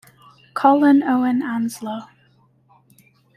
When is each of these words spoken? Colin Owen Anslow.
Colin 0.55 1.03
Owen 1.03 1.43
Anslow. 1.43 2.07